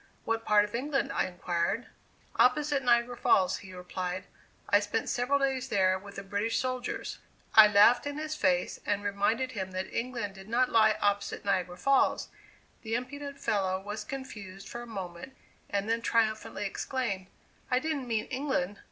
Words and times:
"What 0.25 0.45
part 0.45 0.65
of 0.65 0.73
England?" 0.73 1.11
I 1.11 1.27
inquired. 1.27 1.85
"Opposite 2.37 2.81
Niagara 2.81 3.15
Falls," 3.15 3.57
he 3.57 3.71
replied; 3.71 4.23
"I 4.67 4.79
spent 4.79 5.09
several 5.09 5.37
days 5.37 5.69
there 5.69 5.99
with 5.99 6.15
the 6.15 6.23
British 6.23 6.57
soldiers." 6.57 7.19
I 7.53 7.67
laughed 7.67 8.07
in 8.07 8.17
his 8.17 8.35
face, 8.35 8.79
and 8.83 9.03
reminded 9.03 9.51
him 9.51 9.73
that 9.73 9.93
England 9.95 10.33
did 10.33 10.49
not 10.49 10.71
lie 10.71 10.97
opposite 11.03 11.45
Niagara 11.45 11.77
Falls. 11.77 12.29
The 12.81 12.95
impudent 12.95 13.37
fellow 13.37 13.79
was 13.79 14.03
confused 14.03 14.67
for 14.67 14.81
a 14.81 14.87
moment, 14.87 15.35
and 15.69 15.87
then 15.87 16.01
triumphantly 16.01 16.65
exclaimed: 16.65 17.27
"I 17.69 17.77
didn't 17.77 18.07
mean 18.07 18.25
England. 18.25 18.79